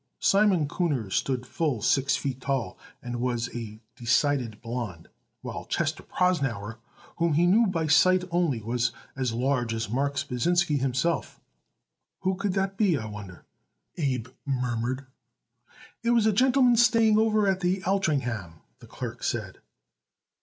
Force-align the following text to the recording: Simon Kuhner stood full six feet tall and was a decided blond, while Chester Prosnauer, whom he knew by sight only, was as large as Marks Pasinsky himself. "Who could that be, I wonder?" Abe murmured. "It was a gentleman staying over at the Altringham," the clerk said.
Simon 0.17 0.67
Kuhner 0.67 1.11
stood 1.13 1.45
full 1.45 1.79
six 1.79 2.15
feet 2.17 2.41
tall 2.41 2.75
and 3.03 3.21
was 3.21 3.55
a 3.55 3.79
decided 3.95 4.59
blond, 4.59 5.09
while 5.43 5.65
Chester 5.65 6.01
Prosnauer, 6.01 6.79
whom 7.17 7.33
he 7.33 7.45
knew 7.45 7.67
by 7.67 7.85
sight 7.85 8.23
only, 8.31 8.63
was 8.63 8.91
as 9.15 9.31
large 9.31 9.75
as 9.75 9.91
Marks 9.91 10.23
Pasinsky 10.23 10.79
himself. 10.79 11.39
"Who 12.21 12.33
could 12.33 12.53
that 12.53 12.77
be, 12.77 12.97
I 12.97 13.05
wonder?" 13.05 13.45
Abe 13.95 14.29
murmured. 14.43 15.05
"It 16.01 16.09
was 16.09 16.25
a 16.25 16.33
gentleman 16.33 16.77
staying 16.77 17.19
over 17.19 17.47
at 17.47 17.59
the 17.59 17.83
Altringham," 17.85 18.61
the 18.79 18.87
clerk 18.87 19.21
said. 19.21 19.59